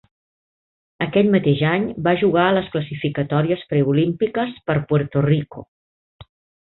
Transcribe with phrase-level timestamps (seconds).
[1.05, 5.69] Aquell mateix any, va jugar a les classificatòries preolímpiques per Puerto Rico.